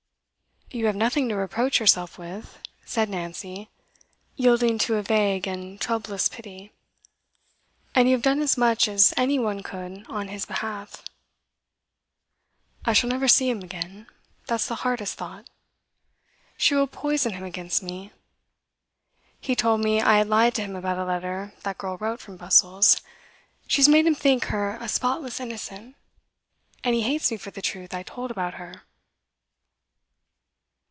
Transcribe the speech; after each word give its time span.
'You 0.73 0.85
have 0.85 0.95
nothing 0.95 1.27
to 1.27 1.35
reproach 1.35 1.81
yourself 1.81 2.17
with,' 2.17 2.57
said 2.85 3.09
Nancy, 3.09 3.69
yielding 4.37 4.77
to 4.79 4.95
a 4.95 5.03
vague 5.03 5.45
and 5.45 5.81
troublous 5.81 6.29
pity. 6.29 6.71
'And 7.93 8.07
you 8.07 8.13
have 8.15 8.21
done 8.21 8.39
as 8.41 8.55
much 8.57 8.87
as 8.87 9.13
any 9.17 9.37
one 9.37 9.63
could 9.63 10.05
on 10.07 10.29
his 10.29 10.45
behalf.' 10.45 11.03
'I 12.85 12.93
shall 12.93 13.09
never 13.09 13.27
see 13.27 13.49
him 13.49 13.61
again 13.61 14.07
that's 14.47 14.65
the 14.69 14.75
hardest 14.87 15.17
thought. 15.17 15.49
She 16.55 16.73
will 16.73 16.87
poison 16.87 17.33
him 17.33 17.43
against 17.43 17.83
me. 17.83 18.13
He 19.41 19.57
told 19.57 19.81
me 19.81 20.01
I 20.01 20.19
had 20.19 20.29
lied 20.29 20.55
to 20.55 20.61
him 20.61 20.77
about 20.77 20.97
a 20.97 21.03
letter 21.03 21.51
that 21.63 21.77
girl 21.79 21.97
wrote 21.97 22.21
from 22.21 22.37
Brussels; 22.37 23.01
she 23.67 23.81
has 23.81 23.89
made 23.89 24.05
him 24.07 24.15
think 24.15 24.45
her 24.45 24.77
a 24.79 24.87
spotless 24.87 25.41
innocent, 25.41 25.97
and 26.81 26.95
he 26.95 27.01
hates 27.01 27.29
me 27.29 27.35
for 27.35 27.51
the 27.51 27.61
truth 27.61 27.93
I 27.93 28.03
told 28.03 28.31
about 28.31 28.53
her. 28.53 28.83